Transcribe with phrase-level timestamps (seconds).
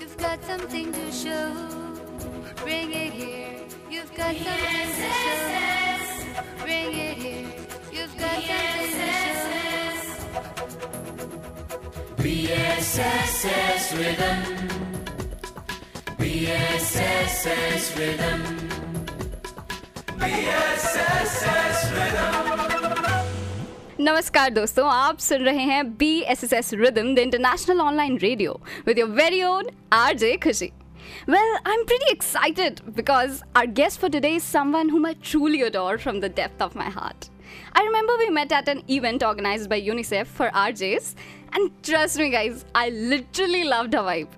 [0.00, 1.52] You've got something to show.
[2.56, 3.58] Bring it here.
[3.90, 6.24] You've got something to show.
[6.64, 7.46] Bring it here.
[7.92, 9.42] You've got something to show.
[12.22, 14.38] BSSS rhythm.
[16.16, 18.40] BSSS rhythm.
[20.20, 22.51] BSSS rhythm.
[24.01, 28.59] नमस्कार दोस्तों आप सुन रहे हैं B S S S rhythm the international online radio
[28.87, 30.71] with your very own R J Khushi
[31.33, 35.97] Well, I'm pretty excited because our guest for today is someone whom I truly adore
[35.97, 37.29] from the depth of my heart.
[37.73, 41.13] I remember we met at an event organized by UNICEF for RJs,
[41.53, 44.35] and trust me, guys, I literally loved her vibe.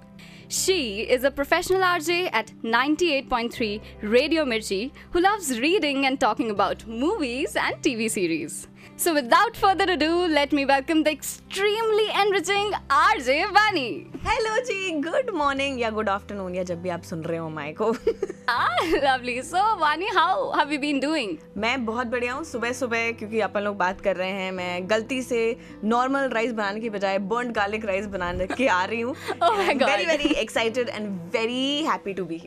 [0.47, 6.87] She is a professional RJ at 98.3 Radio Mirchi who loves reading and talking about
[6.87, 8.67] movies and TV series.
[8.96, 13.88] So, without further ado, let me welcome the extremely enriching RJ Vani.
[14.26, 17.72] Hello ji good morning या good afternoon या जब भी आप सुन रहे हो माई
[17.80, 17.92] को
[18.48, 19.34] Ah, lovely.
[19.42, 21.34] So, Vani, how have you been doing?
[21.64, 25.20] मैं बहुत बढ़िया हूँ सुबह सुबह क्योंकि अपन लोग बात कर रहे हैं मैं गलती
[25.22, 25.40] से
[25.84, 29.74] नॉर्मल राइस बनाने की बजाय बर्न गार्लिक राइस बनाने के आ रही हूँ Oh my
[29.74, 29.88] God.
[29.90, 32.38] Very very excited and very happy to be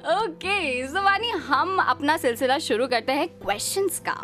[0.00, 4.14] okay so Vani हम अपना सिलसिला शुरू करते हैं क्वेश्चन का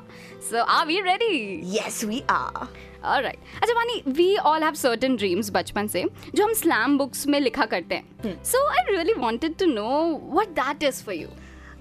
[0.50, 5.86] so are we ready yes we are अच्छा Vani we all have certain dreams बचपन
[5.86, 9.91] से जो हम स्लैम बुक्स में लिखा करते हैं so I really wanted to know
[10.33, 11.28] what that is for you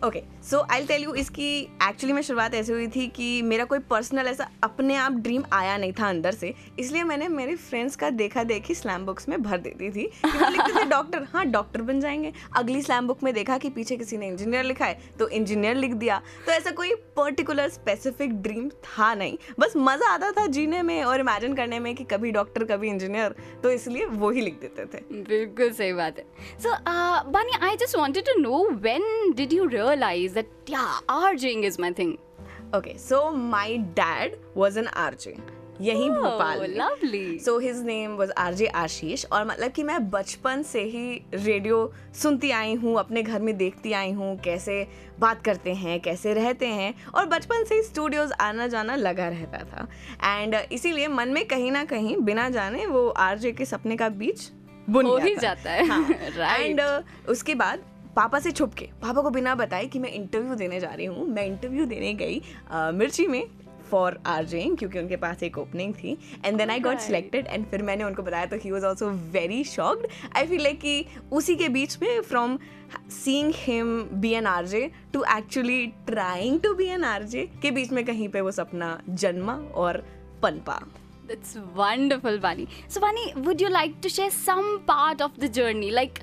[0.05, 1.47] okay so I tell you इसकी
[1.83, 5.77] एक्चुअली में शुरुआत ऐसे हुई थी कि मेरा कोई पर्सनल ऐसा अपने आप ड्रीम आया
[5.77, 9.57] नहीं था अंदर से इसलिए मैंने मेरे फ्रेंड्स का देखा देखी स्लैम बुक्स में भर
[9.57, 13.69] देती थी। लिखते थे डॉक्टर हाँ डॉक्टर बन जाएँगे। अगली स्लैम बुक में देखा कि
[13.69, 18.33] पीछे किसी ने इंजीनियर लिखा है तो इंजीनियर लिख दिया। तो ऐसा कोई पर्टिकुलर स्पेसिफिक
[18.41, 22.31] ड्रीम था नहीं। बस मज़ा आता था जीने में और इमेजिन करने में कि कभी
[22.31, 26.25] डॉक्टर कभी इंजीनियर तो इसलिए वो ही लिख देते थे। बिल्कुल सही बात है.
[26.59, 29.03] So uh, Bani, I just wanted to know when
[29.35, 32.15] did you realize that yeah, RJing is my thing.
[32.75, 35.35] Okay so my dad was an RJ
[35.81, 37.39] यही भोपाल Oh, में। lovely.
[37.45, 42.51] So his name was RJ Ashish और मतलब कि मैं बचपन से ही radio सुनती
[42.51, 44.87] आई हूँ अपने घर में देखती आई हूँ कैसे
[45.19, 49.63] बात करते हैं कैसे रहते हैं और बचपन से ही स्टूडियोज आना जाना लगा रहता
[49.71, 49.87] था
[50.33, 54.49] एंड इसीलिए मन में कहीं ना कहीं बिना जाने वो आरजे के सपने का बीच
[54.89, 55.81] बुन हो ही जाता है.
[55.81, 56.59] एंड हाँ Right.
[56.59, 56.81] एंड
[57.29, 57.83] उसके बाद
[58.15, 61.27] पापा से छुप के पापा को बिना बताए कि मैं इंटरव्यू देने जा रही हूँ
[61.27, 63.43] मैं इंटरव्यू देने गई अ, मिर्ची में
[63.89, 66.99] फॉर आरजेइंग क्योंकि उनके पास एक ओपनिंग थी and then I got.
[66.99, 70.79] Selected and फिर मैंने उनको बताया तो ही was also very shocked I feel like
[70.81, 71.05] कि
[71.39, 72.57] उसी के बीच में from
[73.23, 77.71] seeing him be an R J to actually trying to be an R J के
[77.71, 79.53] बीच में कहीं पे वो सपना जन्मा
[79.85, 80.03] और
[80.43, 80.79] पनपा
[81.29, 82.65] That's wonderful, Vani.
[82.95, 85.87] So, Vani, would you like to share some part of the journey?
[85.95, 86.19] Like,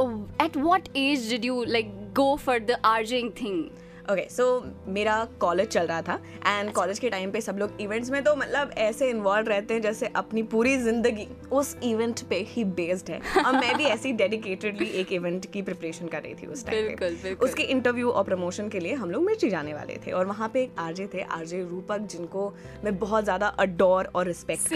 [0.00, 3.72] Oh, at what age did you like go for the RJing thing?
[4.08, 4.44] Okay so
[4.88, 8.34] मेरा कॉलेज चल रहा था and college के time पे सब लोग events में तो
[8.36, 13.20] मतलब ऐसे इन्वॉल्व रहते हैं जैसे अपनी पूरी ज़िंदगी उस इवेंट पे ही बेस्ड है।
[13.44, 17.34] और मैं भी ऐसी डेडिकेटेडली एक इवेंट की प्रिपरेशन कर रही थी उस टाइम पे।
[17.44, 20.62] उसके इंटरव्यू और प्रमोशन के लिए हम लोग मिर्ची जाने वाले थे और वहाँ पे
[20.62, 22.52] एक आरजे थे आरजे रूपक जिनको
[22.84, 24.72] मैं बहुत ज़्यादा अडोर और रिस्पेक्ट.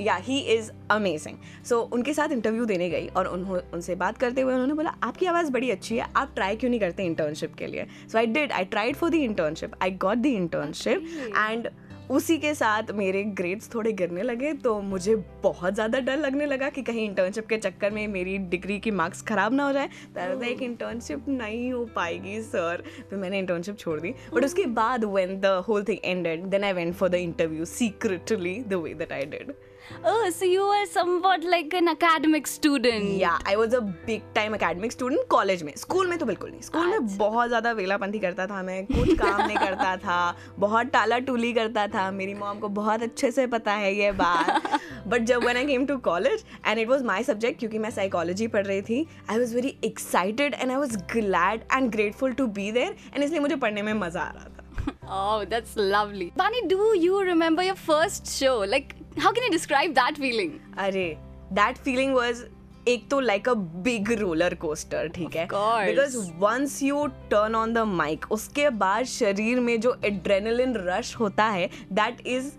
[0.00, 4.40] या ही। इज़ अमेजिंग सो उनके साथ इंटरव्यू देने गई और उन्हों उनसे बात करते
[4.40, 7.66] हुए उन्होंने बोला आपकी आवाज़ बड़ी अच्छी है आप ट्राई क्यों नहीं करते इंटर्नशिप के
[7.66, 7.86] लिए?
[8.12, 11.68] So I did I tried for the internship I got the internship and
[12.10, 16.68] उसी के साथ मेरे ग्रेड्स थोड़े गिरने लगे तो मुझे बहुत ज़्यादा डर लगने लगा
[16.70, 20.42] कि कहीं इंटर्नशिप के चक्कर में मेरी डिग्री की मार्क्स ख़राब ना हो जाए। तो
[20.42, 25.40] एक इंटर्नशिप नहीं हो पाएगी सर फिर मैंने इंटर्नशिप छोड़ दी। बट उसके बाद when
[25.40, 29.24] the whole thing ended then I went for the interview secretly the way that I
[29.26, 29.52] did
[29.92, 33.08] Oh, so you were somewhat like an academic student.
[33.20, 35.72] Yeah I was a big time academic student college में.
[35.76, 36.60] School में तो बिल्कुल नहीं.
[36.60, 38.84] School में बहुत ज़्यादा वेलापंथी करता था मैं.
[38.86, 40.36] कुछ काम नहीं करता था.
[40.58, 42.10] बहुत टाला टूली करता था.
[42.10, 44.80] मेरी मॉम को बहुत अच्छे से पता है ये बात.
[45.08, 48.46] बट जब when I came to college and it was my subject क्योंकि मैं साइकोलॉजी
[48.48, 52.70] पढ़ रही थी I was very excited and I was glad and grateful to be
[52.72, 54.63] there and इसलिए मुझे पढ़ने में मज़ा आ रहा था.
[55.08, 56.32] Oh, that's lovely.
[56.36, 58.58] Bani, do you remember your first show?
[58.60, 60.60] Like, how can you describe that feeling?
[60.76, 61.16] Arey,
[61.52, 62.44] that feeling was
[62.88, 63.52] एक तो like a
[63.84, 69.60] big roller coaster ठीक है because once you turn on the mic उसके बाद शरीर
[69.60, 72.50] में जो adrenaline rush होता है that is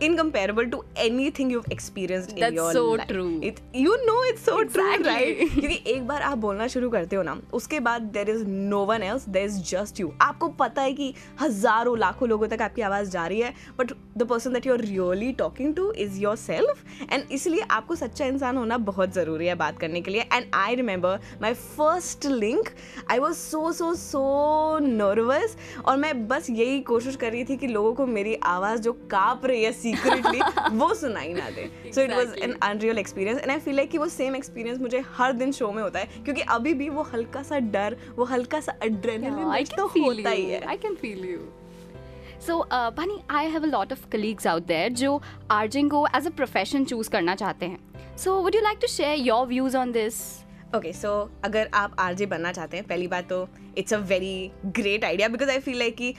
[0.00, 3.08] incomparable to anything you've experienced in That's your so life.
[3.08, 3.40] true.
[3.42, 5.36] It, you know it's so true, right?
[5.56, 9.02] क्योंकि एक बार आप बोलना शुरू करते हो ना उसके बाद there is no one
[9.02, 13.10] else there is just you आपको पता है कि हज़ारों लाखों लोगों तक आपकी आवाज़
[13.10, 17.32] जा रही है but the person that you are really talking to is yourself and
[17.32, 21.20] इसलिए आपको सच्चा इंसान होना बहुत ज़रूरी है बात करने के लिए and I remember
[21.42, 22.68] my first link
[23.10, 24.26] I was so so so
[24.82, 28.92] nervous और मैं बस यही कोशिश कर रही थी कि लोगों को मेरी आवाज़ जो
[29.10, 33.50] काँप रही है सीक्रेटली वो सुनाई ना दे। So it was an unreal experience and
[33.50, 36.40] I feel like कि वो सेम एक्सपीरियंस मुझे हर दिन शो में होता है क्योंकि
[36.56, 40.76] अभी भी वो हल्का सा डर वो हल्का सा एड्रेनलिन तो होता ही है। I
[40.82, 41.44] can feel you.
[42.46, 46.26] So, uh, Bunny, I have a lot of colleagues out there जो आर्जिंग को एज
[46.26, 49.92] अ प्रोफेशन चूज़ करना चाहते हैं। So would you like to share your views on
[49.92, 50.20] this
[50.76, 51.10] okay so
[51.44, 53.48] अगर आप RJ बनना चाहते हैं पहली बात तो
[53.78, 56.14] it's a very great idea because I feel like कि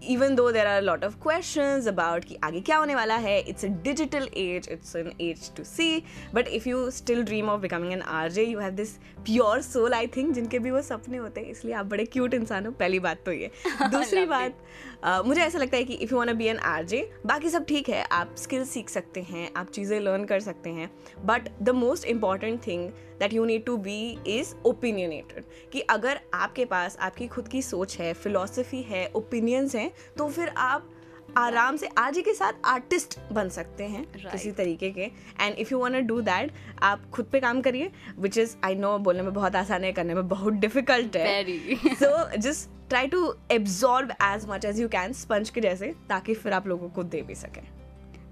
[0.00, 3.44] even though there are a lot of questions about कि आगे क्या होने वाला है
[3.44, 7.60] it's a digital age it's an age to see but if you still dream of
[7.60, 8.92] becoming an RJ you have this
[9.24, 12.66] pure soul I think जिनके भी वो सपने होते हैं इसलिए आप बड़े क्यूट इंसान
[12.66, 13.50] हो पहली बात तो ये
[13.82, 14.24] दूसरी.
[14.24, 14.58] बात
[15.02, 17.88] uh, मुझे ऐसा लगता है कि if you want be an RJ बाकी सब ठीक
[17.88, 20.90] है आप स्किल सीख सकते हैं आप चीज़ें लर्न कर सकते हैं
[21.26, 22.88] but the most important thing
[23.20, 27.98] that you need to be is opinionated कि अगर आपके पास आपकी खुद की सोच
[27.98, 30.90] है फिलोसफी है ओपिनियंस हैं तो फिर आप
[31.36, 34.30] आराम से आज ही के साथ आर्टिस्ट बन सकते हैं Right.
[34.32, 35.10] किसी तरीके के
[35.40, 36.52] and if you want do that
[36.82, 40.14] आप खुद पे काम करिए विच इज़ आई नो बोलने में बहुत आसान है करने
[40.14, 41.94] में बहुत डिफ़िकल्ट है Very.
[41.96, 46.66] so try to absorb as much as you can sponge के जैसे ताकि फिर आप
[46.68, 47.62] लोगों को दे भी सकें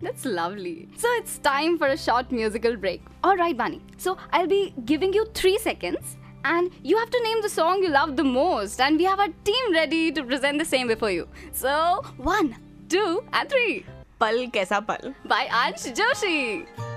[0.03, 0.89] That's lovely.
[1.03, 3.05] So it's time for a short musical break.
[3.25, 3.81] All right, Bunny.
[3.97, 7.89] So I'll be giving you three seconds, and you have to name the song you
[7.89, 11.27] love the most, and we have our team ready to present the same before you.
[11.53, 12.55] So one,
[12.91, 13.85] two, and three.
[14.21, 16.96] पल कैसा पल By Ansh Joshi.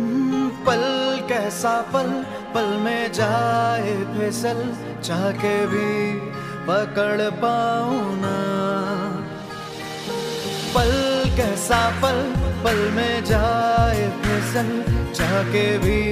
[0.00, 0.82] पल
[1.28, 2.08] कैसा पल
[2.54, 4.58] पल में जाए फिसल
[5.02, 6.20] चाह के भी
[6.66, 8.34] पकड़ पाऊँ ना।
[10.74, 10.92] पल
[11.36, 12.20] कैसा पल
[12.64, 14.70] पल में जाए फिसल
[15.12, 16.02] चाह के भी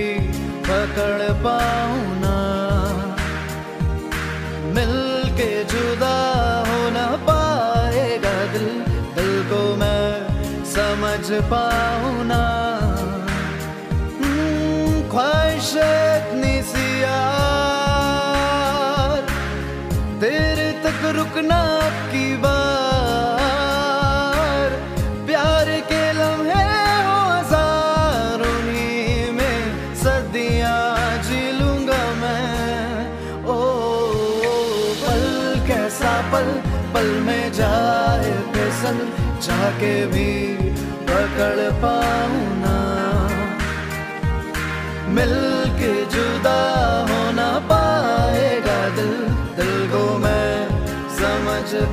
[0.68, 2.36] पकड़ पाऊँ ना।
[4.74, 4.96] मिल
[5.36, 6.16] के जुदा
[6.68, 8.68] हो ना पाएगा दिल
[9.16, 12.63] दिल को मैं समझ पाऊँ ना।
[16.62, 17.22] सी यार
[20.84, 21.62] तक रुकना
[22.12, 22.52] की बार।
[25.26, 26.64] प्यार के लम्हे
[27.06, 27.42] हो
[29.32, 33.06] में सदियाँ जी लूँगा मैं।
[33.46, 33.58] ओ,
[35.02, 35.22] पल
[35.66, 36.48] कैसा पल
[36.94, 38.98] पल में जाए फिसल,
[39.40, 40.56] जाके भी
[41.10, 42.76] पकड़ पाऊँ ना।
[45.08, 45.53] मिल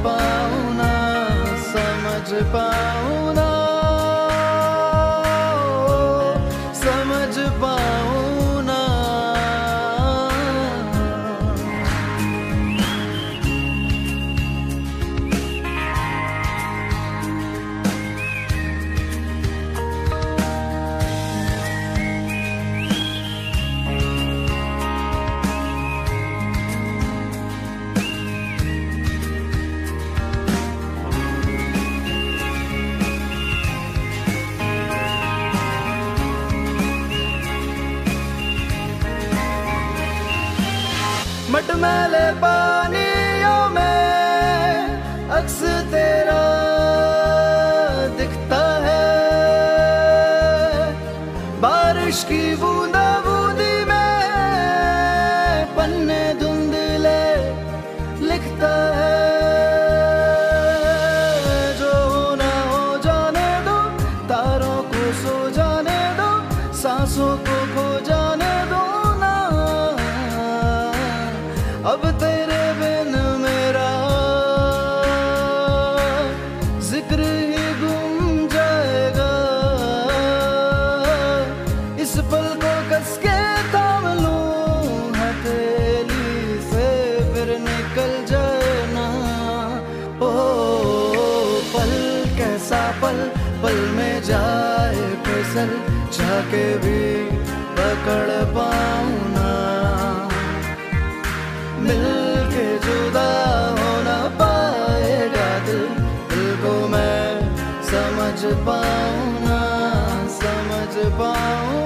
[0.04, 0.92] पाऊँ ना
[1.72, 3.51] समझ पाऊँ ना
[96.52, 97.02] के भी
[97.78, 99.52] पकड़ पाऊ ना।
[101.86, 102.06] मिल
[102.54, 103.30] के जुदा
[103.80, 105.84] होना पाएगा दिल
[106.34, 107.26] दिल को मैं
[107.92, 109.62] समझ पाऊ ना,
[110.42, 111.80] समझ पाऊ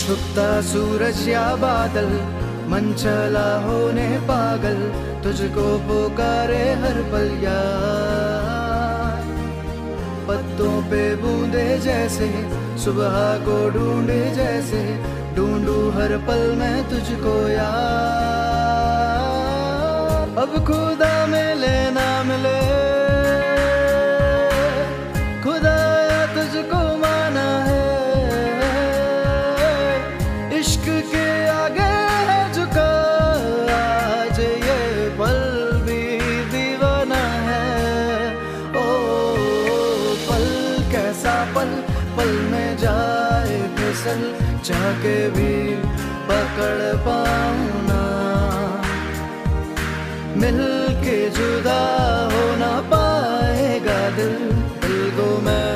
[0.00, 2.08] छुपता सूरज या बादल
[2.70, 4.76] मन चला होने पागल,
[5.22, 9.24] तुझको पुकारे हर पल यार।
[10.28, 12.28] पत्तों पे बूंदे जैसे,
[12.78, 14.82] सुबह को ढूंढे जैसे,
[15.36, 18.10] ढूंढू हर पल मैं तुझको यार।
[20.38, 22.59] अब खुदा मिले ना मिले
[44.70, 45.52] जाके भी
[46.30, 48.02] पकड़ पाऊँ ना
[50.42, 50.60] मिल
[51.02, 51.80] के जुदा
[52.32, 54.36] हो ना पाएगा दिल
[54.84, 55.74] दिल को मैं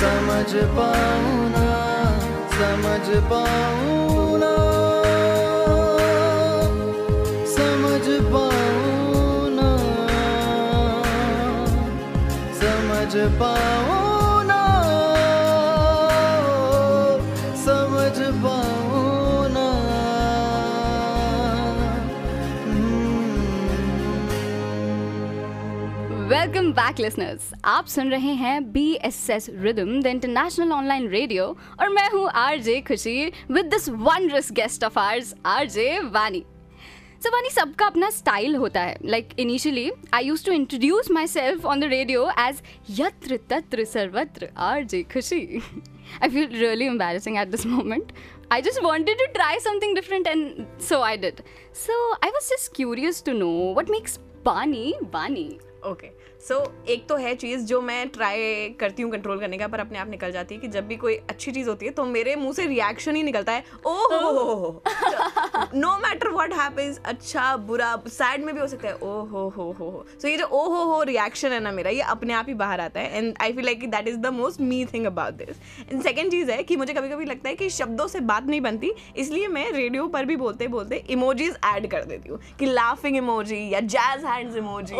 [0.00, 1.66] समझ पाऊँ ना
[2.58, 4.54] समझ पाऊँ ना
[7.56, 8.78] समझ पाऊँ
[12.60, 13.14] समझ
[26.78, 31.44] बैक लिसनर्स आप सुन रहे हैं B S S rhythm the international online radio
[31.80, 36.44] और मैं हूँ R J Khushi with this wondrous guest of ours R J Vani
[37.24, 38.96] so Vani सबका अपना स्टाइल होता है.
[39.04, 42.62] Like initially I use to introduce myself on the radio as
[43.00, 45.42] यत्र तत्र सर्वत्र R J Khushi
[46.22, 48.12] I feel really embarrassing at this moment
[48.54, 51.40] I just wanted to try something different and so I did.
[51.80, 54.14] So, I was just curious to know what makes
[54.46, 54.84] Bani
[55.16, 55.50] Bani.
[55.86, 56.08] Okay
[56.48, 59.80] so so, एक तो है चीज़ जो मैं try करती हूँ control करने का पर
[59.80, 62.36] अपने आप निकल जाती है कि जब भी कोई अच्छी चीज़ होती है तो मेरे
[62.36, 64.82] मुँह से रिएक्शन ही निकलता है। ओ हो
[65.74, 69.70] नो मैटर व्हाट हैपेंस अच्छा बुरा सैड में भी हो सकता है। ओ हो हो
[69.72, 72.46] हो। हो सो ये जो ओ हो हो रिएक्शन है ना मेरा ये अपने आप
[72.48, 75.34] ही बाहर आता है। And I feel like that is the most me thing about
[75.34, 75.56] this
[75.92, 78.60] and second चीज़ है कि मुझे कभी कभी लगता है कि शब्दों से बात नहीं
[78.60, 83.16] बनती इसलिए मैं रेडियो पर भी बोलते बोलते इमोजीज ऐड कर देती हूँ। कि लाफिंग
[83.16, 84.94] इमोजी या जैज हैंड्स इमोजी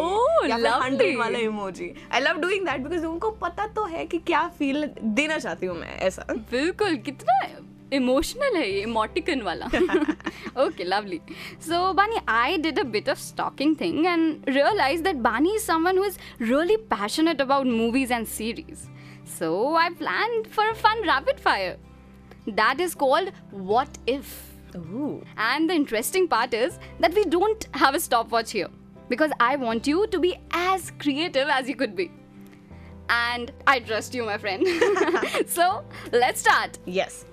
[0.50, 4.18] या हंड्रेड वाला वाला emoji I love doing that because उनको पता तो है कि
[4.18, 7.40] क्या फील देना चाहती हूँ मैं ऐसा। बिल्कुल कितना
[7.92, 9.66] इमोशनल है ये इमोटिकन वाला।
[10.62, 11.20] Okay lovely
[11.68, 15.98] so Bani I did a bit of stalking thing and realise that Bani is someone
[15.98, 18.86] who is really passionate about movies and series
[19.38, 21.78] so I plan for a fun rapid fire
[22.48, 24.36] that is called what if
[24.76, 27.98] and the interesting part is that we don't have a
[28.32, 28.77] stopwatch here
[29.09, 32.11] because I want you to be as creative as you could be.
[33.09, 34.65] And I trust you, my friend.
[35.47, 36.79] so let's start.
[36.85, 37.25] yes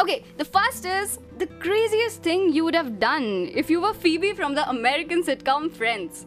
[0.00, 4.32] Okay, the first is the craziest thing you would have done if you were Phoebe
[4.32, 6.24] from the American sitcom Friends.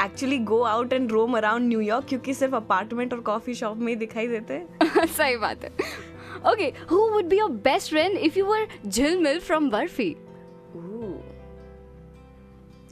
[0.00, 3.96] Actually go out and roam around New York क्योंकि सिर्फ apartment और coffee shop में ही
[3.96, 5.70] दिखाई देते हैं सही बात है
[6.52, 8.64] Okay, who would be your best friend if you were
[8.96, 10.08] Jilmil from Burfi?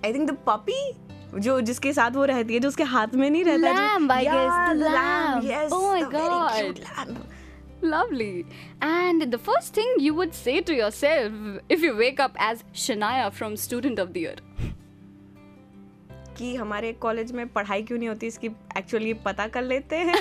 [0.06, 0.80] I think the puppy
[1.46, 4.36] जो जिसके साथ वो रहती है जो उसके हाथ में नहीं रहता Lamb, I yeah,
[4.36, 5.48] guess, the lamb.
[5.48, 6.30] yes Oh my the god.
[6.52, 7.18] very cute lamb.
[7.84, 8.46] Lovely.
[8.82, 11.34] And the first thing you would say to yourself
[11.70, 14.38] if you wake up as Shania from Student of the Year.
[16.38, 20.16] कि हमारे college में पढ़ाई क्यों नहीं होती इसकी actually पता कर लेते हैं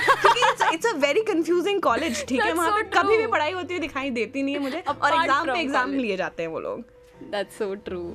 [0.75, 3.80] it's a very confusing college ठीक है वहाँ so पे कभी भी पढ़ाई होती है
[3.80, 6.85] दिखाई देती नहीं है मुझे और एग्ज़ाम पे एग्ज़ाम लिए जाते हैं वो लोग
[7.33, 8.09] That's so true.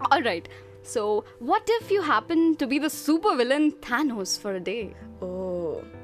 [0.00, 0.48] Alright,
[0.82, 4.94] so what if you happen to be the supervillain Thanos for a day?
[5.22, 5.96] ओह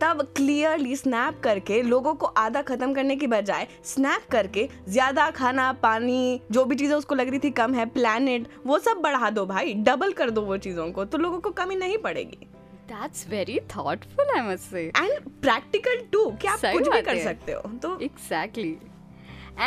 [0.00, 5.72] तब क्लियरली स्नैप करके लोगों को आधा खत्म करने की बजाय स्नैप करके ज़्यादा खाना
[5.82, 9.46] पानी जो भी चीज़ें उसको लग रही थी कम है प्लैनेट वो सब बढ़ा दो
[9.46, 12.46] भाई डबल कर दो वो चीज़ों को तो लोगों को कमी नहीं पड़ेगी
[12.88, 14.84] That's very thoughtful, I must say.
[14.98, 18.70] And practical too कि आप कुछ भी कर सकते हो तो Exactly.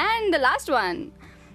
[0.01, 1.01] And the last one.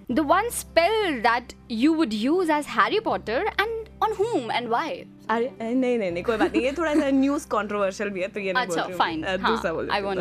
[0.09, 4.89] The one spell that you would use as Harry Potter and on whom and why?
[5.31, 8.41] अरे नहीं नहीं नहीं कोई बात नहीं ये थोड़ा सा न्यूज़ कंट्रोवर्शियल भी है तो
[8.41, 8.83] ये नहीं अच्छा.
[8.83, 10.19] मैं। अ, हाँ, दूसरा बोल आई want-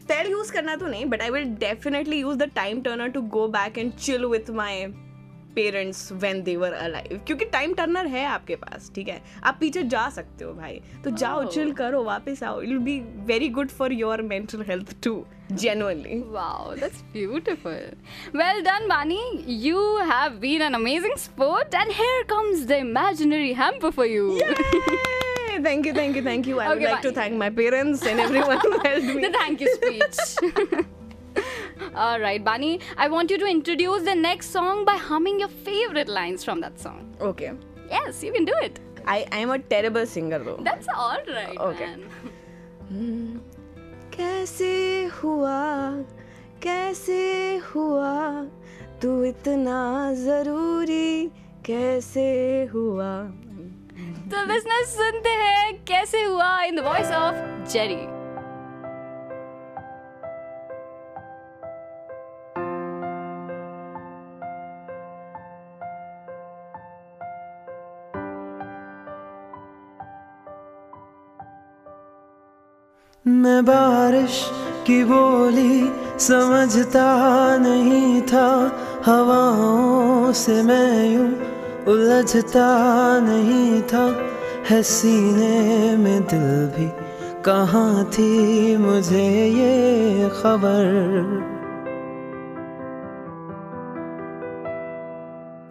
[0.00, 3.46] स्पेल यूज़ करना तो नहीं but I will definitely use the time turner to go
[3.48, 4.84] back and chill with my
[5.54, 9.82] parents when they were alive क्योंकि टाइम टर्नर है आपके पास ठीक है आप पीछे
[9.94, 11.50] जा सकते हो भाई तो जाओ Oh.
[11.52, 15.24] चिल करो वापस आओ it will be very good for your mental health too
[15.62, 17.82] genuinely Wow, that's beautiful.
[18.40, 19.18] Well done, Bani.
[19.64, 24.24] You have been an amazing sport, and here comes the imaginary hamper for you.
[24.38, 25.60] Yay!
[25.62, 28.20] thank you thank you thank you i okay, would like to thank my parents and
[28.28, 30.94] everyone who helped me the thank you speech.
[31.95, 36.09] All right, Bani, I want you to introduce the next song by humming your favorite
[36.19, 37.01] lines from that song.
[37.31, 37.51] Okay.
[37.89, 38.79] Yes, you can do it.
[39.05, 40.57] I I am a terrible singer though.
[40.69, 41.91] That's all right, Okay.
[42.91, 43.41] man.
[44.13, 44.71] कैसे
[45.21, 45.59] हुआ
[46.63, 47.21] कैसे
[47.73, 48.13] हुआ
[49.01, 49.77] तू इतना
[50.23, 51.11] जरूरी
[51.65, 52.25] कैसे
[52.73, 53.11] हुआ
[54.31, 57.35] तो बिजनेस सुनते हैं कैसे हुआ in the voice of
[57.73, 58.01] Jerry
[73.26, 74.50] मैं बारिश
[74.86, 77.06] की बोली समझता
[77.56, 78.72] नहीं था।
[79.06, 81.28] हवाओं से मैं यूँ
[81.94, 82.68] उलझता
[83.18, 84.04] नहीं था।
[84.70, 86.90] है सीने में दिल भी
[87.42, 91.24] कहाँ थी मुझे ये खबर?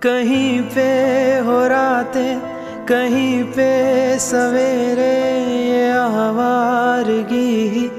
[0.03, 0.91] कहीं पे
[1.39, 2.39] हो रातें,
[2.85, 3.71] कहीं पे
[4.19, 6.72] सवेरे ये आवारगी
[7.07, 7.91] ही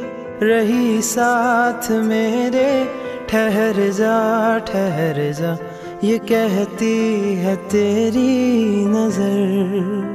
[0.42, 2.88] रही साथ मेरे,
[3.28, 5.58] ठहर जा ठहर जा,
[6.04, 10.14] ये कहती है तेरी नज़र।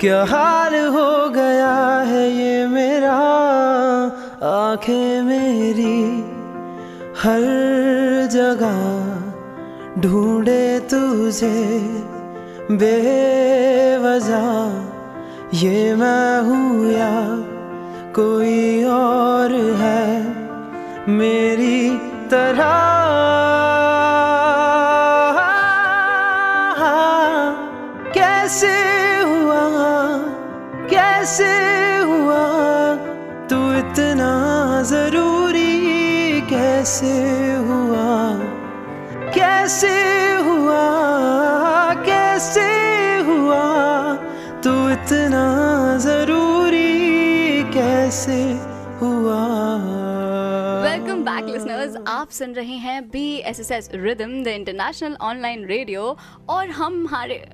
[0.00, 3.18] क्या हाल हो गया है ये मेरा,
[4.44, 6.24] आँखें मेरी
[7.18, 7.40] हर
[8.32, 11.78] जगह, ढूंढे तुझे
[12.70, 14.91] बेवजह।
[15.54, 17.26] ये मैं हूँ या
[18.12, 20.22] कोई और है
[21.08, 21.96] मेरी
[22.30, 22.72] तरह।
[28.14, 28.76] कैसे
[29.22, 29.64] हुआ?
[30.90, 31.52] कैसे
[31.98, 32.46] हुआ?
[33.50, 37.12] तू इतना ज़रूरी कैसे
[37.56, 38.01] हुआ?
[52.32, 56.16] सुन रहे हैं B S S S rhythm the international online radio
[56.50, 57.44] और हमारे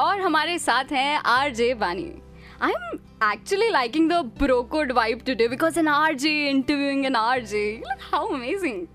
[0.00, 2.10] और हमारे साथ हैं R J Vani
[2.62, 7.44] I am actually liking the bro code vibe today because an R J interviewing an R
[7.46, 7.62] J
[8.10, 8.86] how amazing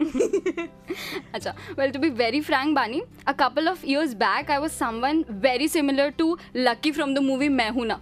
[1.34, 5.24] अच्छा well to be very frank Bani a couple of years back I was someone
[5.44, 8.00] very similar to Lucky from the movie Main Hoon Na.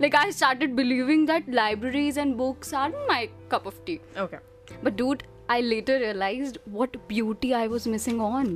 [0.00, 4.36] Like I started believing that libraries and books are my cup of tea okay
[4.84, 8.52] but डूट I later realized what beauty I was missing on.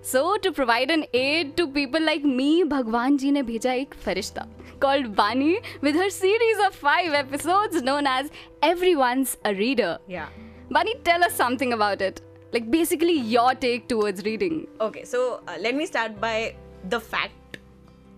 [0.00, 4.44] So, to provide an aid to people like me, Bhagwan ji ne bheja ek farishta
[4.84, 5.54] called Bunny
[5.86, 8.30] with her series of five episodes known as
[8.62, 9.98] Everyone's a Reader.
[10.06, 10.28] Yeah.
[10.70, 12.20] Bunny, tell us something about it.
[12.52, 14.66] Like, basically, your take towards reading.
[14.80, 16.54] Okay, so uh, let me start by
[16.88, 17.58] the fact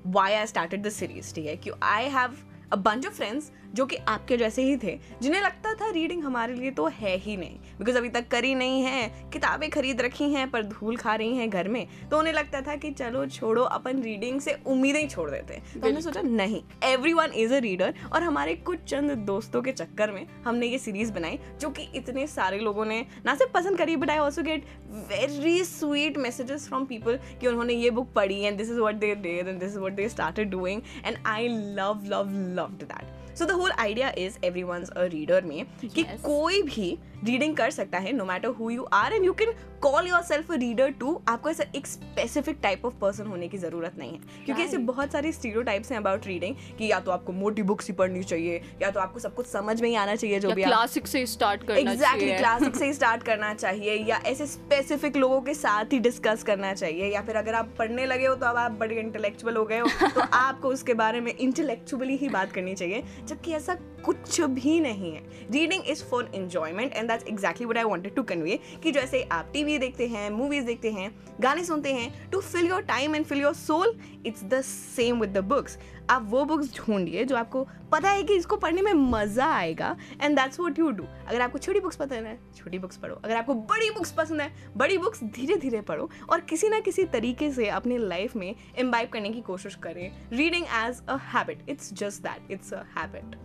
[0.03, 1.33] why I started the series.
[1.37, 1.59] Okay?
[1.81, 5.91] I have a bunch of friends जो कि आपके जैसे ही थे जिन्हें लगता था
[5.91, 10.01] reading हमारे लिए तो है ही नहीं। बिकॉज़ अभी तक करी नहीं है किताबें खरीद
[10.03, 13.25] रखी हैं पर धूल खा रही हैं घर में तो उन्हें लगता था कि चलो
[13.29, 17.33] छोड़ो अपन रीडिंग से उम्मीदें ही छोड़ देते हैं। तो हमने सोचा नहीं everyone
[17.35, 21.39] is a reader और हमारे कुछ चंद दोस्तों के चक्कर में हमने ये सीरीज़ बनाई
[21.61, 24.65] जो कि इतने सारे लोगों ने ना सिर्फ़ पसंद करी but I also get
[25.11, 29.15] very sweet messages from people कि उन्होंने ये बुक पढ़ी and this is what they
[29.15, 33.45] did and this is what they started doing and I love love love that so
[33.47, 38.13] the whole idea is everyone a reader में कि कोई भी reading कर सकता है
[38.13, 41.65] no matter who you are and you can call yourself a reader too आपको ऐसा
[41.77, 45.63] एक स्पेसिफिक टाइप ऑफ़ पर्सन होने की ज़रूरत नहीं है। क्योंकि ऐसे बहुत सारे स्टीरियो
[45.63, 49.01] टाइप्स हैं अबाउट रीडिंग कि या तो आपको मोटी बुक्स ही पढ़नी चाहिए या तो
[49.01, 52.21] आपको सब कुछ समझ में ही आना चाहिए जो भी क्लासिक से स्टार्ट करना एग्जैक्टली
[52.21, 56.75] चाहिए। क्लासिक से स्टार्ट करना चाहिए या ऐसे स्पेसिफिक लोगों के साथ ही डिस्कस करना
[56.75, 59.79] चाहिए या फिर अगर आप पढ़ने लगे हो तो अब आप बड़े इंटेलेक्चुअल हो गए
[59.79, 64.79] हो तो आपको उसके बारे में इंटेलेक्चुअली ही बात करनी चाहिए। जबकि ऐसा कुछ भी
[64.81, 68.93] नहीं है। Reading is for enjoyment and that's exactly what I wanted to convey कि
[68.93, 71.11] जैसे आप टी वी देखते हैं मूवीज़ देखते हैं,
[71.41, 75.39] गाने सुनते हैं to fill your time and fill your soul it's the same with
[75.39, 75.79] the books
[76.11, 80.37] आप वो बुक्स ढूंढिए जो आपको पता है कि इसको पढ़ने में मज़ा आएगा and
[80.37, 83.55] that's what you do अगर आपको छोटी बुक्स पसंद है, छोटी बुक्स पढ़ो। अगर आपको
[83.55, 87.69] बड़ी बुक्स पसंद है, बड़ी बुक्स धीरे धीरे पढ़ो और किसी ना किसी तरीके से
[87.71, 92.51] अपनी लाइफ में इम्बाइब करने की कोशिश करें। Reading as a habit it's just that
[92.53, 93.37] it's a habit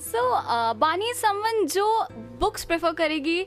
[0.00, 0.20] so
[0.78, 1.86] Bani someone जो
[2.40, 3.42] बुक्स प्रेफर करेगी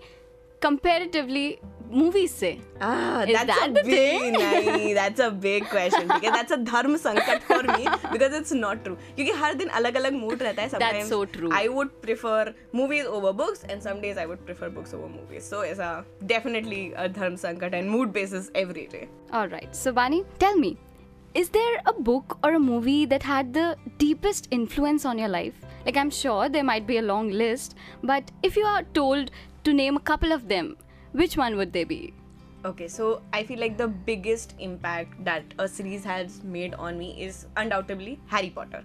[0.62, 1.48] कंपेरेटिवली
[1.94, 2.50] मूवीज़ से
[2.86, 4.34] Ah, Is that's that a the big, thing?
[4.34, 6.12] नहीं, that's a big question.
[6.12, 8.96] ठीक है, that's a धर्म संकट for me because it's not true.
[9.16, 10.70] क्योंकि हर दिन अलग अलग मूड रहता है.
[10.74, 11.52] Sometimes so true.
[11.58, 12.38] I would prefer
[12.82, 15.50] movies over books, and some days I would prefer books over movies.
[15.54, 15.92] So it's a
[16.34, 19.04] definitely a धर्म संकट and mood basis every day.
[19.42, 19.76] All right.
[19.84, 20.72] So, Bani, tell me,
[21.35, 25.55] is there a book or a movie that had the deepest influence on your life?
[25.85, 29.31] Like, I'm sure there might be a long list, but if you are told
[29.65, 30.77] to name a couple of them,
[31.13, 32.15] which one would they be?
[32.65, 37.15] Okay, so I feel like the biggest impact that a series has made on me
[37.23, 38.83] is undoubtedly Harry Potter.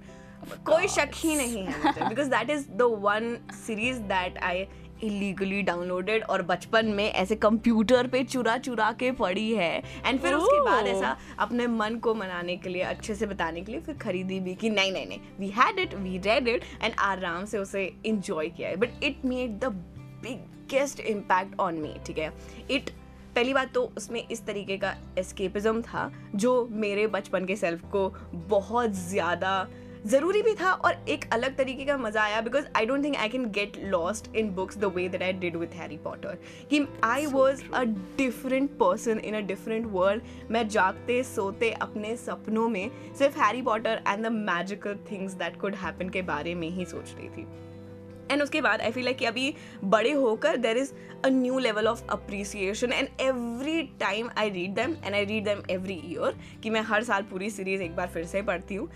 [0.65, 4.67] कोई शक ही नहीं है मुझे because that is the one series that I
[5.01, 10.35] illegally downloaded और बचपन में ऐसे computer पे चुरा चुरा के पड़ी है। एंड फिर
[10.35, 10.87] उसके बाद.
[10.87, 14.55] ऐसा अपने मन को मनाने के लिए अच्छे से बताने के लिए फिर खरीदी भी
[14.55, 18.49] कि नहीं नहीं नहीं we had it we read it and आराम से उसे इंजॉय
[18.49, 19.73] किया है। But it made the
[20.23, 22.33] biggest impact on me ठीक है?
[22.71, 22.91] इट
[23.35, 28.09] पहली बात तो उसमें इस तरीके का एस्केपिज्म था जो मेरे बचपन के सेल्फ को
[28.49, 29.69] बहुत ज़्यादा
[30.07, 33.29] ज़रूरी भी था और एक अलग तरीके का मज़ा आया because I don't think I
[33.29, 36.38] can get lost in books the way that I did with Harry Potter
[36.71, 37.83] कि I was a
[38.19, 44.03] different person in a different world मैं जागते सोते अपने सपनों में सिर्फ़ Harry Potter
[44.09, 47.47] and the magical things that could happen के बारे में ही सोच रही थी।
[48.31, 50.93] एंड उसके बाद आई फील लाइक कि अभी बड़े होकर there is
[51.25, 55.62] a new level of appreciation and every time I read them and I read them
[55.71, 58.89] every year कि मैं हर साल पूरी सीरीज़ एक बार फिर से पढ़ती हूँ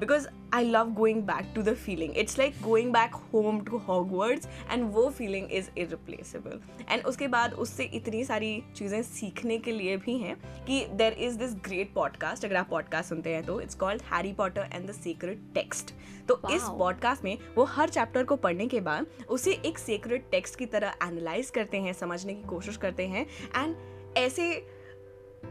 [0.00, 4.48] because I love going back to the feeling it's like going back home to Hogwarts
[4.70, 9.96] and वो फीलिंग इज़ इरिप्लेसेबल एंड उसके बाद उससे इतनी सारी चीज़ें सीखने के लिए
[9.96, 13.74] भी हैं कि there is this great podcast अगर आप पॉडकास्ट सुनते हैं तो it's
[13.74, 15.94] called Harry Potter and the secret text
[16.28, 20.56] तो इस पॉडकास्ट में वो हर चैप्टर को पढ़ने के बाद उसे एक सीक्रेट टेक्स्ट
[20.56, 23.76] की तरह एनालाइज करते हैं, समझने की कोशिश करते हैं एंड
[24.16, 24.66] ऐसे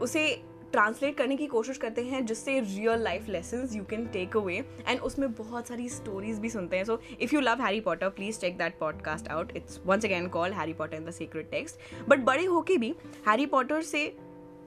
[0.02, 4.66] उसे ट्रांसलेट करने की कोशिश करते हैं जिससे real life lesson you can take away
[4.88, 8.42] and उसमें बहुत सारी स्टोरीज भी सुनते हैं। So if you love Harry Potter please
[8.42, 11.76] take that podcast out it's once again call Harry Potter in the secret text
[12.10, 12.96] but बड़े होके भी
[13.28, 14.18] Harry Potter से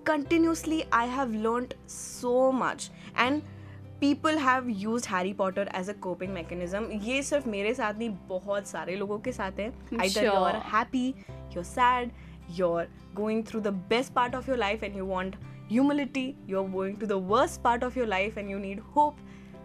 [0.06, 2.90] continuously I have learn so much
[3.22, 3.40] and
[4.00, 8.66] people have use Harry Potter as a coping mechanism ये सिर्फ़ मेरे साथ नहीं बहुत
[8.66, 9.68] सारे लोगों के साथ है।
[10.08, 11.06] Either you're happy
[11.54, 12.10] you're sad
[12.58, 15.36] you're going through the best part of your life and you want
[15.70, 19.16] humility you are going to the worst part of your life and you need hope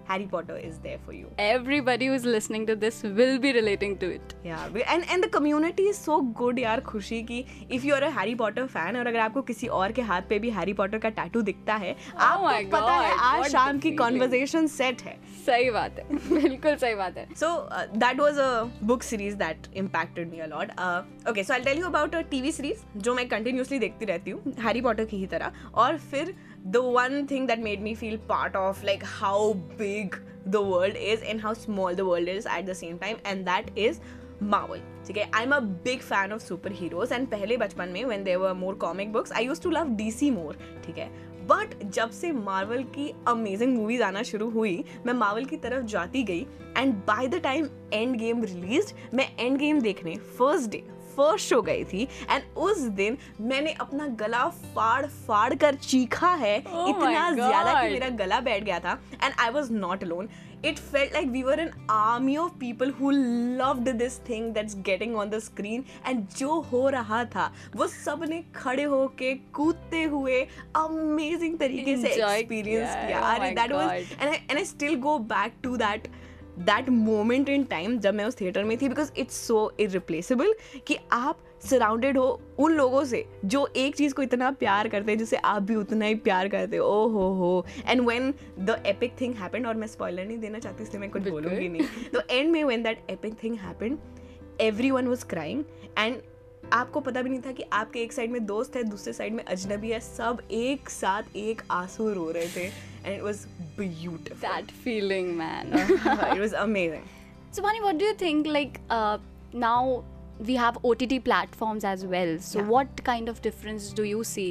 [0.08, 4.10] harry potter is there for you Everybody who's listening to this will be relating to
[4.16, 4.34] it.
[4.46, 7.40] yeah and and the community is so good यार खुशी की
[7.78, 10.40] if you are a Harry Potter fan और अगर आपको किसी और के हाथ पे
[10.40, 13.92] भी हैरी पॉटर का टैटू दिखता है आपको Oh my पता है आज शाम की.
[14.04, 18.52] कॉन्वर्जेशन सेट है सही बात है बिल्कुल सही बात है so uh, that was a
[18.92, 22.24] book series that impacted me a lot uh, okay so I'll tell you about a
[22.34, 25.52] TV series जो मैं continuously देखती रहती हूँ हैरी पॉटर की ही तरह
[25.86, 26.34] और फिर
[26.66, 31.22] the one thing that made me feel part of, like, how big the world is
[31.22, 34.00] and how small the world is at the same time, and that is
[34.52, 34.80] Marvel.
[35.08, 35.30] ठीक है?
[35.36, 38.76] I am a big fan of superheroes and पहले बचपन में when there were more
[38.76, 41.08] comic books I used to love D C more ठीक है?
[41.48, 46.24] But जब से Marvel की अमेजिंग मूवीज़ आना शुरू हुई, मैं मार्वल की तरफ़ जाती
[46.24, 46.46] गई
[46.78, 47.68] and by the time
[48.20, 50.84] Endgame release मैं एंड गेम देखने फ़र्स्ट डे
[51.18, 56.58] फ़र्स्ट शो गई थी एंड उस दिन मैंने अपना गला फाड़ फाड़ कर चीखा है
[56.64, 60.30] Oh इतना ज़्यादा कि मेरा गला बैठ गया था and I was not alone
[60.64, 63.10] it felt like we were an army of people who
[63.62, 68.42] loved this thing that's getting on the screen and जो हो रहा था वो सबने
[68.56, 70.40] खड़े होके कूदते हुए
[70.76, 73.92] अमेजिंग तरीके से एक्सपीरियंस किया है, oh अरे that was.
[74.22, 76.08] And and I still go back to that
[76.60, 80.54] that moment in time जब मैं उस थिएटर में थी बिकॉज़ इट्स सो इरिप्लेसेबल
[80.88, 85.20] कि आप सराउंडेड हो उन लोगों से जो एक चीज़ को इतना प्यार करते हैं
[85.20, 89.14] जिसे आप भी उतना ही प्यार करते हो। ओ हो हो। And when the epic
[89.22, 92.52] thing happened और मैं स्पॉयलर नहीं देना चाहती इसलिए मैं कुछ बोलूँगी नहीं। तो एंड
[92.52, 93.98] में when that epic thing happened
[94.92, 95.64] everyone was crying
[95.98, 96.22] and
[96.74, 99.44] आपको पता भी नहीं था कि आपके एक साइड में दोस्त है दूसरे साइड में
[99.44, 102.66] अजनबी है। सब एक साथ एक आँसू रो रहे थे
[103.06, 103.46] and it was
[103.78, 107.04] beautiful feeling man it was amazing
[107.56, 108.78] Subani what do you think like
[109.56, 110.02] now
[110.42, 114.24] we have O T T platform as well so what kind of difference do you
[114.24, 114.48] see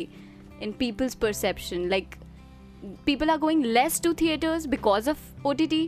[0.63, 2.15] in people's perception like
[3.07, 5.83] people are going less to theatres because of O T T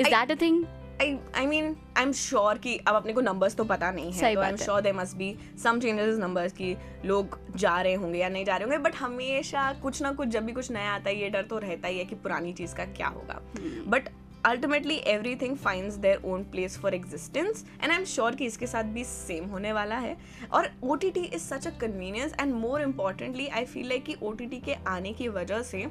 [0.00, 0.64] is that a thing
[1.00, 4.40] I mean I am sure कि अब अपने को numbers तो पता नहीं है तो
[4.40, 5.28] है। sure there must be
[5.64, 8.96] some changes in numbers कि लोग जा रहे होंगे या नहीं जा रहे होंगे बट
[8.96, 11.98] हमेशा कुछ ना कुछ जब भी कुछ नया आता है ये डर तो रहता ही
[11.98, 13.40] है कि पुरानी चीज़ का क्या होगा.
[13.86, 14.08] But
[14.46, 14.94] ultimately
[15.36, 19.04] everything finds their own place for existence and I am sure कि इसके साथ भी
[19.04, 20.16] सेम होने वाला है
[20.52, 24.16] और O T T is such a convenience and more importantly I feel like कि
[24.22, 25.86] ओ टी टी के आने की वजह से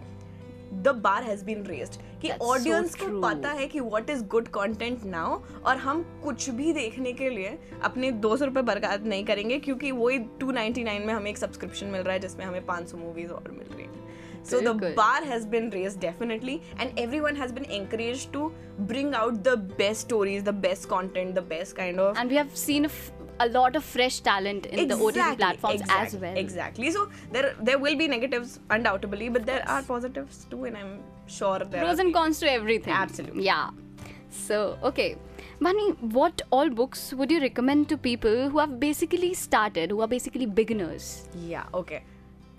[0.73, 3.07] the bar has been raised कि That's so ऑडियंस को.
[3.21, 7.57] पता है कि what is good content now और हम कुछ भी देखने के लिए
[7.83, 11.37] अपने दो सौ रुपये बर्बाद नहीं करेंगे क्योंकि वही टू नाइनटी नाइन में हमें एक
[11.37, 14.07] सब्सक्रिप्शन मिल रहा है जिसमें हमें पाँच सौ मूवीज़ और मिल रही है
[14.49, 18.43] So the बिल्कुल। bar has been raised definitely, and everyone has been encouraged to
[18.91, 22.55] bring out the best stories, the best content, the best kind of And we have
[22.61, 23.09] seen a, f-
[23.40, 26.36] a lot of fresh talent in the OTT platforms as exactly, well.
[26.36, 26.90] Exactly.
[26.90, 31.58] So there there will be negatives undoubtedly, but there are positives too, and I'm sure
[31.58, 32.92] there Pros are and cons to everything.
[32.92, 33.44] Absolutely.
[33.44, 33.70] Yeah.
[34.30, 35.16] So, okay.
[35.60, 40.08] Bani, what all books would you recommend to people who have basically started, who are
[40.08, 41.28] basically beginners?
[41.46, 42.02] Yeah, okay.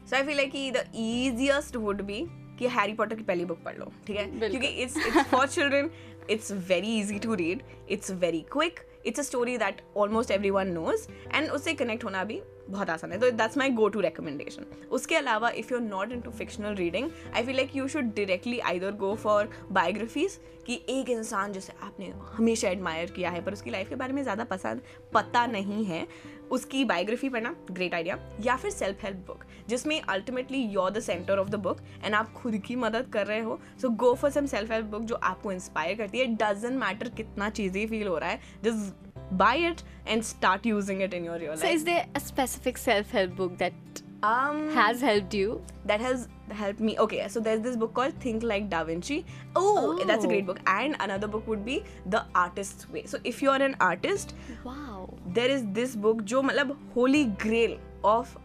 [0.06, 2.26] So I feel like कि the easiest would be
[2.60, 5.48] कि Harry Potter की पहली book पढ़ लो ठीक है बिल्कुल। क्योंकि it's it's for
[5.48, 5.90] children
[6.30, 11.07] it's very easy to read it's very quick it's a story that almost everyone knows
[11.35, 15.17] and उससे कनेक्ट होना भी बहुत आसान है तो that's my go to recommendation उसके
[15.17, 18.93] अलावा if you are not into fictional reading I feel like you should directly either
[18.97, 23.89] go for biographies कि एक इंसान जिसे आपने हमेशा एडमायर किया है पर उसकी लाइफ
[23.89, 24.83] के बारे में ज़्यादा पसंद
[25.13, 26.07] पता नहीं है
[26.51, 31.39] उसकी बायोग्राफी पढ़ना ग्रेट आइडिया या फिर सेल्फ हेल्प बुक जिसमें ultimately you're the centre
[31.39, 33.59] of the book and आप खुद की मदद कर रहे हो.
[33.83, 36.27] So go for some self help book जो आपको इंस्पायर करती है.
[36.35, 38.41] डजेंट मैटर कितना चीज़ी फील हो रहा है.
[38.65, 39.09] Just
[39.41, 39.83] buy it
[40.13, 41.75] and start using it in your real So, life.
[41.75, 45.53] is there a specific self help book that um has helped you?
[45.91, 46.97] that has helped me.
[46.99, 49.25] Okay, so there's this book called Think Like Da Vinci.
[49.57, 50.47] Oh, that's a great Oh.
[50.47, 50.61] book.
[50.67, 53.05] And another book would be The Artist's Way.
[53.07, 54.35] So if you're an artist,
[54.65, 55.09] Wow.
[55.35, 57.77] there is this book जो मतलब holy grail
[58.13, 58.39] of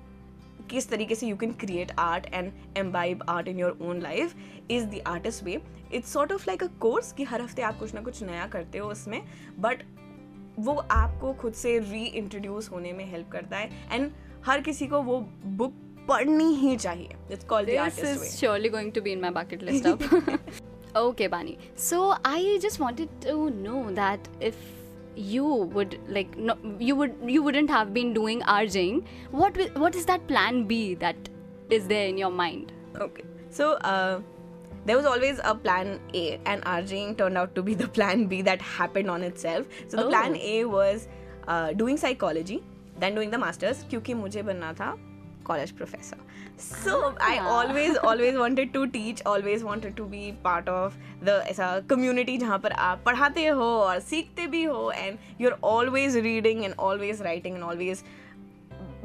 [0.70, 4.36] किस तरीके से you can create art and imbibe art in your own life
[4.72, 5.60] is the artist way
[5.94, 8.78] it's sort of like a course कि हर हफ़्ते आप कुछ ना कुछ नया करते
[8.78, 9.22] हो उसमें
[9.60, 9.84] बट
[10.60, 14.12] वो आपको खुद से री इंट्रोड्यूस होने में हेल्प करता है एंड
[14.46, 15.74] हर किसी को वो बुक
[16.09, 19.21] पढ़नी ही चाहिए it's called the This artist way is surely going to be in
[19.25, 20.03] my bucket list up.
[21.01, 21.57] okay, Bani.
[21.87, 21.99] So
[22.31, 23.35] I just wanted to
[23.67, 24.57] know that if
[25.29, 25.45] you
[25.77, 26.57] would like no,
[26.89, 28.99] you would you wouldn't have been doing RJing,
[29.43, 31.31] what wi- what is that plan B that
[31.79, 32.73] is there in your mind?
[33.07, 33.25] Okay.
[33.61, 34.21] So uh,
[34.87, 38.41] there was always a plan A, and RJing turned out to be the plan B
[38.51, 39.67] that happened on itself.
[39.89, 40.51] So the plan Oh.
[40.55, 41.07] A was
[41.47, 42.59] uh, doing psychology,
[42.99, 44.91] then doing the masters, क्योंकि मुझे बनना था
[45.50, 46.18] College professor.
[46.66, 46.98] So
[47.30, 47.48] I Ah.
[47.54, 50.98] always always wanted to teach, always wanted to be part of
[51.30, 56.16] the ऐसा community जहाँ पर आप पढ़ाते हो और सीखते भी हो and you're always
[56.30, 58.04] reading and always writing and always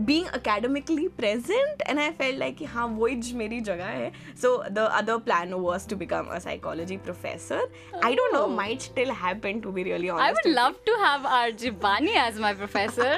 [0.07, 5.19] being academically present and I felt like हाँ ज मेरी जगह है so the other
[5.19, 8.01] plan was to become a psychology professor oh.
[8.03, 8.49] I don't know Oh.
[8.61, 12.39] might still happen to be really honest I would love to have RJ Bani as
[12.39, 13.11] my professor.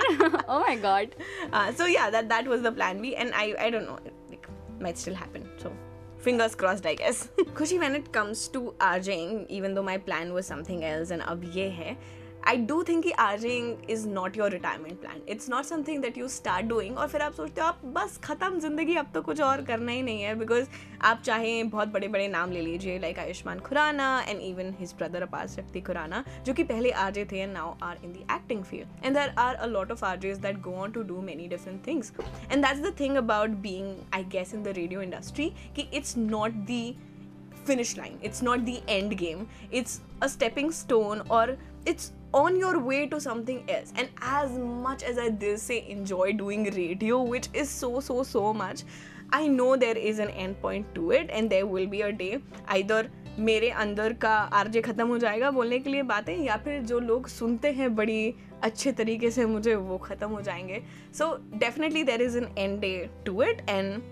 [0.49, 1.15] oh my god.
[1.53, 3.99] uh, so yeah that that was the plan B and I I don't know
[4.31, 4.49] like
[4.81, 5.73] might still happen so
[6.19, 7.29] fingers crossed I guess
[7.61, 11.51] Khushi when it comes to RJing even though my plan was something else and अब
[11.55, 11.97] ये है
[12.45, 15.21] I do think कि RJing is not your retirement plan.
[15.33, 18.59] It's not something that you start doing और फिर आप सोचते हो, आप बस ख़त्म
[18.61, 20.67] ज़िंदगी, अब तो कुछ और करना ही नहीं है बिकॉज़
[21.03, 25.23] आप चाहें बहुत बड़े बड़े नाम ले लीजिए like Ayushmann Khurrana and even his brother
[25.49, 29.15] Aparshakti Khurana, जो कि पहले आरजे थे and now are in the acting field and
[29.17, 32.13] there are a lot of RJs that go on to do many different things
[32.53, 36.53] and that's the thing about being I guess in the radio industry कि it's not
[36.71, 36.85] the
[37.67, 38.77] finish line it's not the
[39.19, 43.93] endgame it's a stepping stone और it's on your way to something else.
[43.97, 48.53] And as much as I did say enjoy doing radio, which is so so so
[48.53, 48.85] much,
[49.33, 52.39] I know there is an end point to it and there will be a day
[52.69, 56.99] either मेरे अंदर का RJ ख़त्म हो जाएगा बोलने के लिए बातें या फिर जो
[57.01, 60.83] लोग सुनते हैं बड़ी अच्छे तरीके से मुझे वो ख़त्म हो जाएँगे
[61.19, 62.93] so definitely there is an end day
[63.27, 64.03] to it and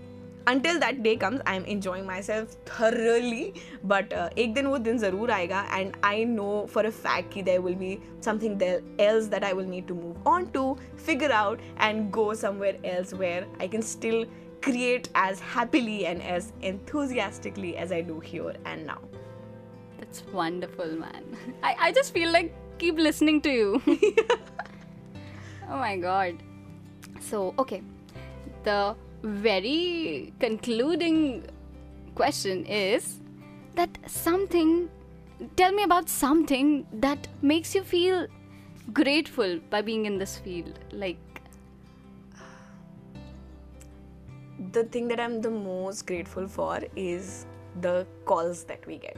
[0.47, 4.97] until that day comes i am enjoying myself thoroughly but uh, एक दिन वो दिन
[4.97, 9.27] ज़रूर आएगा and I know for a fact कि there will be something there else
[9.27, 13.45] that I will need to move on to figure out and go somewhere else where
[13.59, 14.25] I can still
[14.61, 18.99] create as happily and as enthusiastically as I do here and now
[20.01, 21.37] That's wonderful, man.
[21.63, 23.81] I, I just feel like keep listening to you.
[25.69, 26.41] oh my god.
[27.19, 27.83] So, okay.
[28.63, 31.45] The very concluding
[32.15, 33.19] question is
[33.75, 34.89] that something,
[35.55, 38.27] tell me about something that makes you feel
[38.93, 40.79] grateful by being in this field.
[40.91, 41.17] Like,
[44.71, 47.45] the thing that I'm the most grateful for is
[47.81, 49.17] the calls that we get.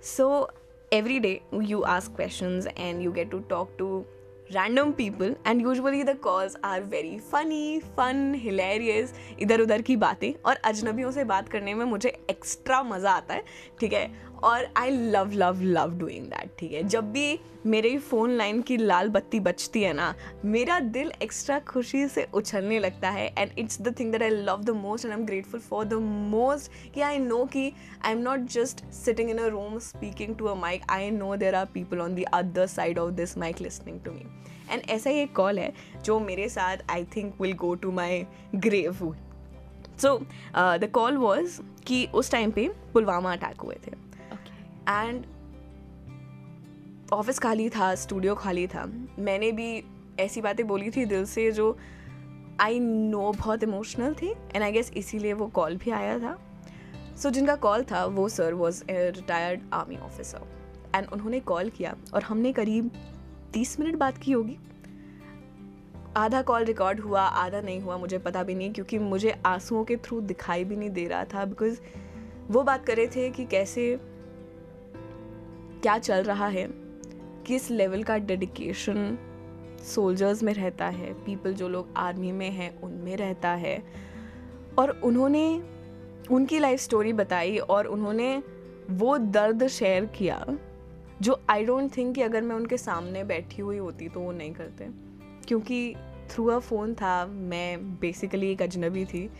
[0.00, 0.48] So
[0.90, 4.06] every day you ask questions and you get to talk to
[4.52, 10.32] random people and usually the calls are very funny fun hilarious इधर उधर की बातें,
[10.46, 13.44] और अजनबियों से बात करने में मुझे एक्स्ट्रा मज़ा आता है,
[13.80, 14.27] ठीक है?
[14.44, 16.82] और I love love love doing that ठीक है?
[16.82, 22.06] जब भी मेरे फ़ोन लाइन की लाल बत्ती बचती है ना, मेरा दिल एक्स्ट्रा खुशी
[22.08, 25.20] से उछलने लगता है। And it's the thing that I love the most and I
[25.20, 27.72] am grateful for the most कि आई नो कि
[28.04, 31.54] I am not just sitting in a room speaking to a mic I know there
[31.54, 34.26] are people on the other side of this mic listening to me
[34.70, 35.72] and ऐसा ही एक call है
[36.04, 39.16] जो मेरे साथ I think will go to my grave
[40.02, 40.18] so
[40.56, 44.07] the call was कि उस time पे पुलवामा अटैक हुए थे।
[44.88, 45.24] एंड
[47.12, 48.84] ऑफ़िस खाली था स्टूडियो खाली था।
[49.18, 49.84] मैंने भी
[50.20, 51.76] ऐसी बातें बोली थी दिल से जो
[52.60, 56.36] आई नो बहुत इमोशनल थी एंड आई गेस इसीलिए वो कॉल भी आया था।
[57.16, 60.46] सो so, जिनका कॉल था वो sir was retired army officer
[60.94, 62.90] and उन्होंने कॉल किया और हमने करीब
[63.52, 64.56] तीस मिनट बात की होगी।
[66.16, 69.96] आधा कॉल रिकॉर्ड हुआ आधा नहीं हुआ मुझे पता भी नहीं क्योंकि मुझे आंसुओं के
[69.96, 71.80] थ्रू दिखाई भी नहीं दे रहा था बिकॉज़
[72.48, 73.84] वो बात कर रहे थे कि कैसे
[75.82, 76.68] क्या चल रहा है?
[77.46, 79.18] किस लेवल का डेडिकेशन
[79.84, 81.12] सोल्जर्स में रहता है?
[81.14, 83.82] पीपल जो लोग आर्मी में हैं, उनमें रहता है।
[84.78, 85.62] और उन्होंने
[86.30, 88.42] उनकी लाइफ स्टोरी बताई और उन्होंने
[88.90, 90.44] वो दर्द शेयर किया,
[91.22, 94.52] जो आई डोंट थिंक कि अगर मैं उनके सामने बैठी हुई होती तो वो नहीं
[94.52, 94.88] करते।
[95.48, 95.94] क्योंकि
[96.30, 99.30] थ्रू अ फ़ोन था, मैं बेसिकली एक अजनबी थी,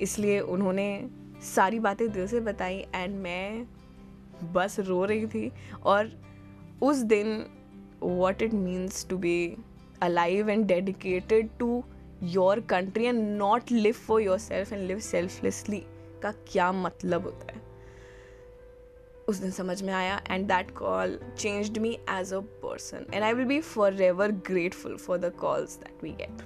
[0.00, 1.08] इसलिए उन्होंने
[1.54, 3.66] सारी बातें दिल से बताई एंड मैं
[4.54, 5.50] बस रो रही थी
[5.84, 6.10] और
[6.82, 7.44] उस दिन
[8.02, 9.56] what it means to be
[10.02, 11.82] alive and dedicated to
[12.22, 15.82] your country and not live for yourself and live selflessly
[16.22, 17.60] का क्या मतलब होता है
[19.28, 23.32] उस दिन समझ में आया and that call changed me as a person and I
[23.32, 23.60] will be
[24.02, 26.42] forever grateful for the calls that we get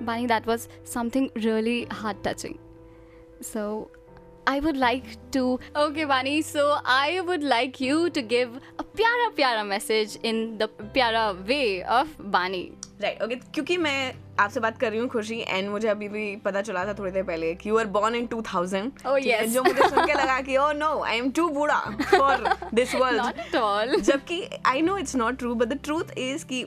[0.00, 2.58] Bani, that was something really heart touching.
[3.40, 3.90] So,
[4.46, 5.58] I would like to.
[5.74, 10.68] Okay, Bani, so I would like you to give a pyara pyara message in the
[10.94, 12.64] pyara way of Bani.
[13.02, 16.60] Right okay क्योंकि मैं आपसे बात कर रही हूँ खुशी and मुझे अभी भी पता
[16.68, 19.88] चला था थोड़ी देर पहले कि you are born in 2000 Oh, ठीक जो मुझे
[19.88, 24.00] सुन के लगा कि oh no I am too बूढ़ा फॉर दिस वर्ल्ड.
[24.00, 26.64] जबकि I know it's not true but the truth is कि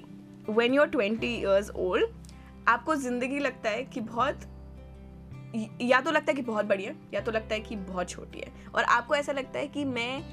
[0.50, 4.46] when you are 20 years old आपको ज़िंदगी लगता है कि बहुत
[5.82, 8.52] या तो लगता है कि बहुत बढ़िया या तो लगता है कि बहुत छोटी है।
[8.76, 10.24] और आपको ऐसा लगता है कि मैं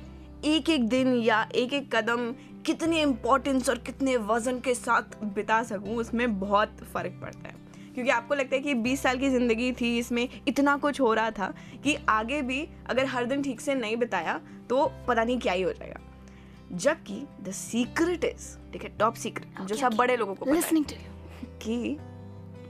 [0.44, 2.32] एक एक दिन या एक एक कदम
[2.66, 7.54] कितने इम्पोर्टेंस और कितने वज़न के साथ बिता सकूँ उसमें बहुत फ़र्क पड़ता है।
[7.94, 11.30] क्योंकि आपको लगता है कि 20 साल की ज़िंदगी थी इसमें इतना कुछ हो रहा
[11.30, 11.52] था
[11.84, 15.62] कि आगे भी अगर हर दिन ठीक से नहीं बिताया तो पता नहीं क्या ही
[15.62, 16.00] हो जाएगा।
[16.74, 20.84] जबकि द सीक्रेट इज़ ठीक है टॉप सीक्रेट जो सब बड़े लोगों को है.
[21.62, 21.96] कि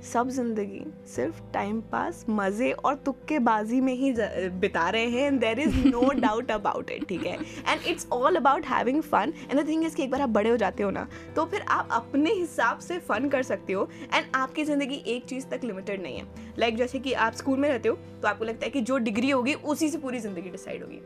[0.06, 4.12] सब ज़िंदगी सिर्फ़ टाइम पास मज़े और तुक्केबाजी में ही
[4.60, 7.34] बिता रहे हैं and there is no doubt about it ठीक है?
[7.34, 10.50] And it's all about having fun and the thing is कि एक बार आप बड़े
[10.50, 14.24] हो जाते हो ना तो फिर आप अपने हिसाब से फन कर सकते हो एंड
[14.34, 16.26] आपकी ज़िंदगी एक चीज़ तक लिमिटेड नहीं है।
[16.58, 18.98] लाइक like जैसे कि आप स्कूल में रहते हो तो आपको लगता है कि जो
[19.00, 21.00] डिग्री होगी उसी से पूरी ज़िंदगी डिसाइड होगी।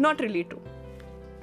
[0.00, 0.58] नॉट रिली ट्रू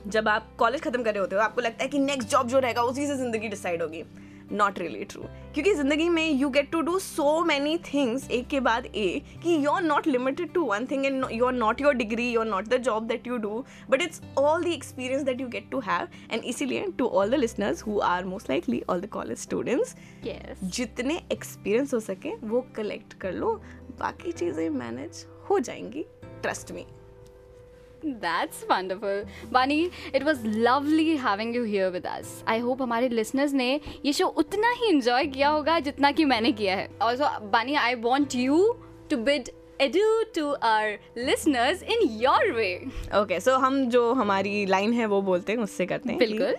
[0.08, 2.60] जब आप कॉलेज खत्म कर रहे होते हो आपको लगता है कि नेक्स्ट जॉब जो
[2.60, 4.04] रहेगा उसी से ज़िंदगी डिसाइड होगी।
[4.52, 8.60] नॉट रियली ट्रू क्योंकि ज़िंदगी में you get to do so many things एक के
[8.60, 11.94] बाद ए कि you are not limited to one thing and you are not your
[11.94, 15.42] degree you are not the job that you do but it's all the experience that
[15.42, 19.02] you get to have and इसीलिए to all the listeners who are most likely all
[19.02, 19.96] the college students.
[20.64, 23.54] जितने experience हो सके वो collect कर लो।
[24.00, 26.06] बाकी चीज़ें manage हो जाएँगी
[26.42, 26.86] trust me
[28.04, 29.24] That's wonderful.
[29.52, 32.44] Bani, it was lovely having you here with us.
[32.46, 36.52] I hope हमारे listeners ने ये शो उतना ही enjoy किया होगा जितना कि मैंने
[36.52, 36.90] किया है.
[37.02, 38.60] Also, Bani, I want you
[39.10, 40.98] to bid adieu to our
[41.30, 42.76] listeners in your way.
[43.22, 46.56] Okay so हम जो हमारी लाइन है वो बोलते हैं उससे करते हैं बिल्कुल.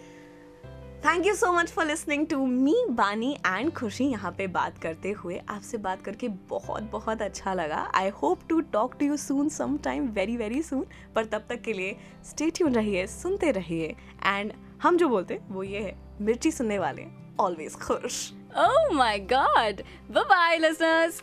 [1.05, 5.11] Thank you so much for listening to me Bani and खुशी यहाँ पे बात करते
[5.13, 9.49] हुए। आपसे बात करके बहुत बहुत अच्छा लगा। I hope to talk to you soon
[9.49, 11.97] some time very very soon पर तब तक के लिए
[12.31, 13.95] स्टे ट्यून रहिए सुनते रहिए।
[14.27, 14.53] एंड
[14.83, 17.07] हम जो बोलते हैं वो ये है मिर्ची सुनने वाले
[17.41, 18.31] ऑलवेज खुश।
[18.65, 19.81] Oh my god.
[20.11, 21.21] Bye bye, listeners.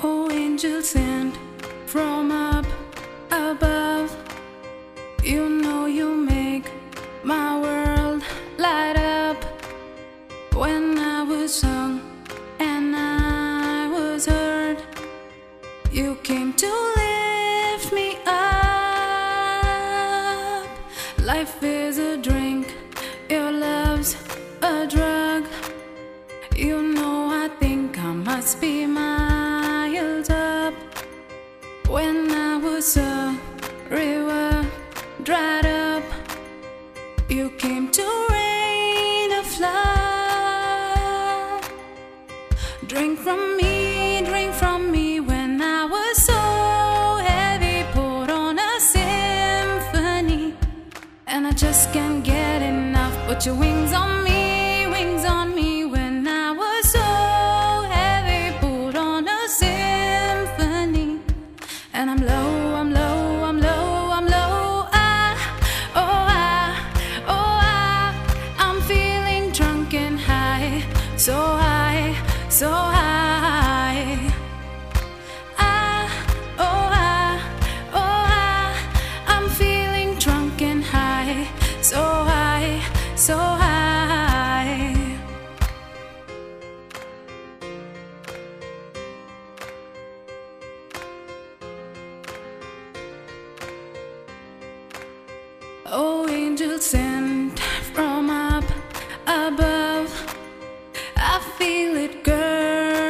[0.00, 1.36] Oh, angels sent
[1.86, 2.64] from up
[3.32, 4.16] above,
[5.24, 6.70] you know you make
[7.24, 8.22] my world
[8.58, 9.42] light up.
[10.54, 12.00] When I was sung
[12.60, 14.80] and I was heard,
[15.90, 16.97] you came to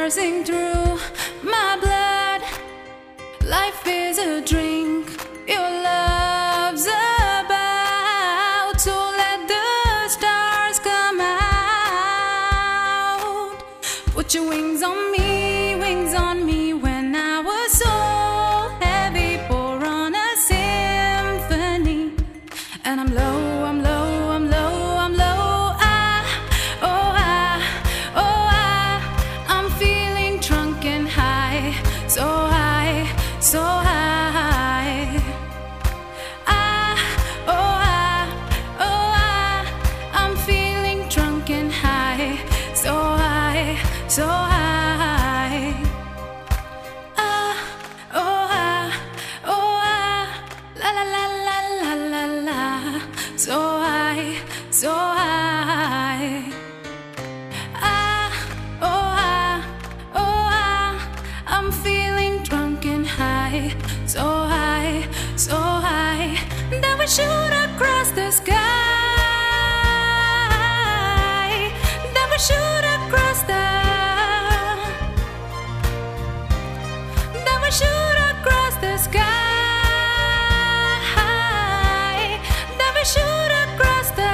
[0.09, 0.97] coursing through
[1.43, 2.41] my blood.
[3.47, 4.68] Life is a dream.
[68.31, 68.53] sky
[72.13, 73.65] that we shoot across the
[77.45, 79.23] that we shoot across the sky
[82.77, 84.33] that we shoot across the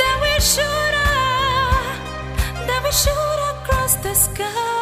[0.00, 1.98] that we shoot have
[2.66, 4.73] that we shoot across the sky.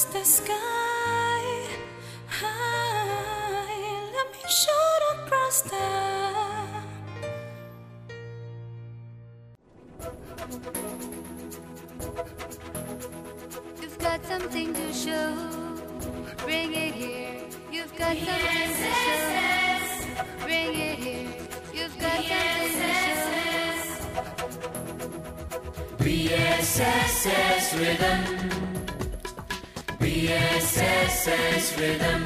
[0.00, 1.66] touch the sky
[2.26, 4.10] high.
[4.14, 5.76] Let me shoot across the
[13.82, 15.34] You've got something to show.
[16.44, 17.40] Bring it here.
[17.72, 18.90] You've got yes, something to
[20.16, 20.24] show.
[20.44, 21.28] Bring it here.
[21.74, 22.82] You've got yes, something to
[24.00, 24.06] show.
[26.04, 28.39] BSSS rhythm.
[30.10, 32.22] BSSS Rhythm.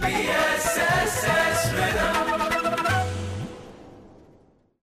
[0.00, 2.49] BSSS Rhythm.